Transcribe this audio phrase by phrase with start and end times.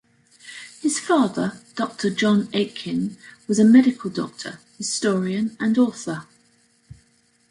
[0.81, 3.17] His father, Doctor John Aikin,
[3.47, 6.25] was a medical doctor, historian, and author.